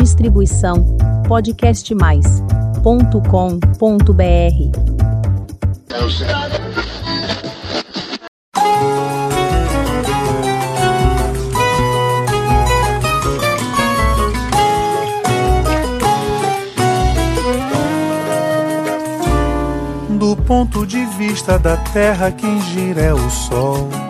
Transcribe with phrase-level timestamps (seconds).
[0.00, 0.96] Distribuição
[1.28, 2.58] podcastmais.com.br.
[20.18, 24.09] Do ponto de vista da Terra, quem gira é o Sol.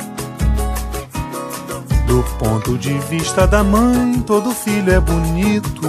[2.11, 5.80] Do ponto de vista da mãe, todo filho é bonito.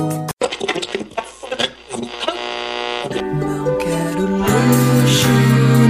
[3.40, 5.28] Não quero luxo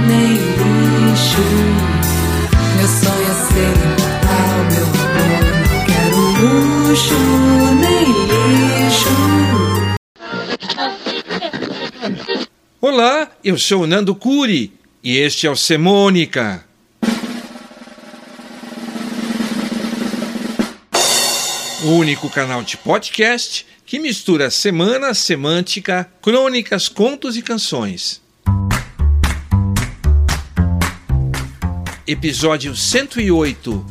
[0.08, 1.44] nem lixo.
[2.78, 5.44] Meu sonho é ser imortal, meu amor.
[5.68, 6.16] Não quero
[6.88, 7.20] luxo
[7.82, 8.06] nem
[8.86, 9.12] lixo.
[12.80, 14.72] Olá, eu sou o Nando Curi
[15.04, 16.64] e este é o Semônica.
[21.84, 28.22] O único canal de podcast que mistura semana, semântica, crônicas, contos e canções.
[32.06, 33.84] Episódio 108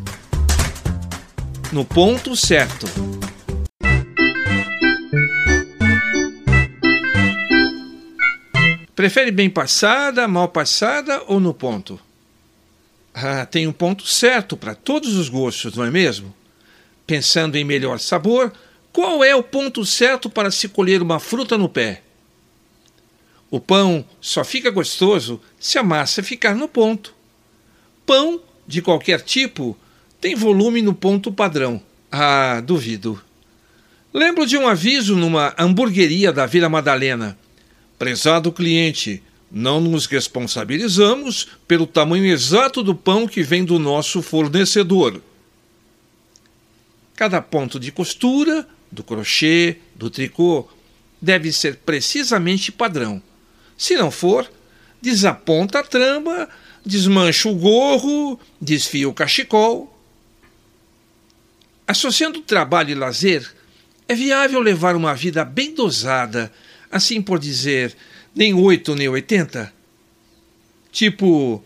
[1.74, 2.88] No ponto certo.
[8.96, 12.00] Prefere bem passada, mal passada ou no ponto?
[13.14, 16.34] Ah, tem um ponto certo para todos os gostos, não é mesmo?
[17.12, 18.54] Pensando em melhor sabor,
[18.94, 22.04] qual é o ponto certo para se colher uma fruta no pé?
[23.50, 27.14] O pão só fica gostoso se a massa ficar no ponto.
[28.06, 29.78] Pão, de qualquer tipo,
[30.22, 31.84] tem volume no ponto padrão.
[32.10, 33.22] Ah, duvido.
[34.14, 37.38] Lembro de um aviso numa hamburgueria da Vila Madalena.
[38.00, 45.22] Prezado cliente, não nos responsabilizamos pelo tamanho exato do pão que vem do nosso fornecedor.
[47.22, 50.68] Cada ponto de costura, do crochê, do tricô,
[51.22, 53.22] deve ser precisamente padrão.
[53.78, 54.52] Se não for,
[55.00, 56.50] desaponta a trama,
[56.84, 59.96] desmancha o gorro, desfia o cachecol.
[61.86, 63.48] Associando trabalho e lazer,
[64.08, 66.52] é viável levar uma vida bem dosada,
[66.92, 67.96] assim por dizer,
[68.34, 69.72] nem oito nem oitenta?
[70.92, 71.64] Tipo,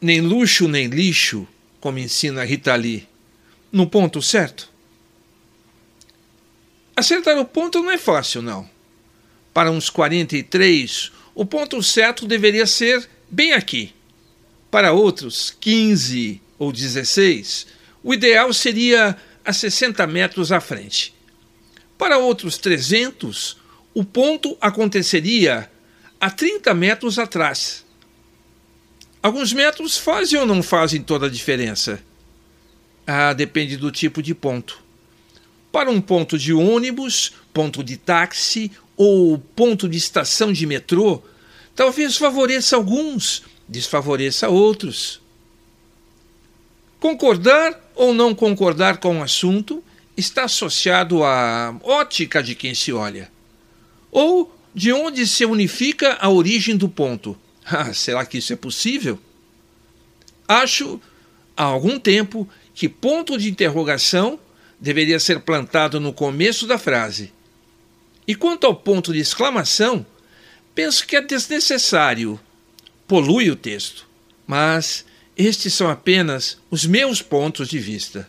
[0.00, 1.44] nem luxo nem lixo,
[1.80, 3.08] como ensina Rita Lee,
[3.72, 4.70] no ponto certo?
[6.94, 8.68] Acertar o ponto não é fácil, não.
[9.54, 13.94] Para uns 43, o ponto certo deveria ser bem aqui.
[14.70, 17.66] Para outros, 15 ou 16,
[18.02, 21.14] o ideal seria a 60 metros à frente.
[21.96, 23.56] Para outros 300,
[23.94, 25.70] o ponto aconteceria
[26.20, 27.84] a 30 metros atrás.
[29.22, 32.02] Alguns metros fazem ou não fazem toda a diferença?
[33.06, 34.81] Ah, depende do tipo de ponto.
[35.72, 41.22] Para um ponto de ônibus, ponto de táxi ou ponto de estação de metrô,
[41.74, 45.20] talvez favoreça alguns, desfavoreça outros.
[47.00, 49.82] Concordar ou não concordar com o assunto
[50.16, 53.30] está associado à ótica de quem se olha.
[54.10, 57.36] Ou de onde se unifica a origem do ponto.
[57.64, 59.16] Ah, será que isso é possível?
[60.48, 61.00] Acho
[61.56, 64.38] há algum tempo que ponto de interrogação
[64.82, 67.32] deveria ser plantado no começo da frase.
[68.26, 70.04] E quanto ao ponto de exclamação,
[70.74, 72.38] penso que é desnecessário,
[73.06, 74.08] polui o texto.
[74.44, 75.04] Mas
[75.36, 78.28] estes são apenas os meus pontos de vista.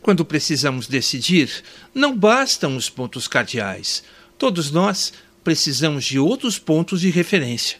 [0.00, 1.50] Quando precisamos decidir,
[1.94, 4.02] não bastam os pontos cardeais.
[4.38, 5.12] Todos nós
[5.44, 7.76] precisamos de outros pontos de referência.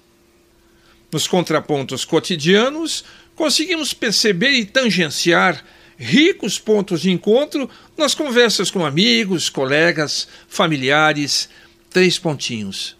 [1.10, 3.02] Nos contrapontos cotidianos,
[3.34, 5.64] conseguimos perceber e tangenciar
[6.02, 11.50] ricos pontos de encontro nas conversas com amigos, colegas, familiares,
[11.90, 12.96] três pontinhos.